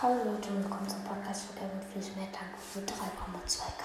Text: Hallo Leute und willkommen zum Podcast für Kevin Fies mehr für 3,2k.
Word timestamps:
Hallo 0.00 0.14
Leute 0.14 0.50
und 0.50 0.62
willkommen 0.62 0.88
zum 0.88 1.02
Podcast 1.02 1.46
für 1.46 1.54
Kevin 1.54 1.82
Fies 1.92 2.14
mehr 2.14 2.28
für 2.72 2.78
3,2k. 2.78 3.77